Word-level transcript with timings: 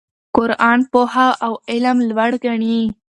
قرآن 0.37 0.79
پوهه 0.91 1.27
او 1.45 1.53
علم 1.71 1.97
لوړ 2.09 2.31
ګڼي. 2.45 2.79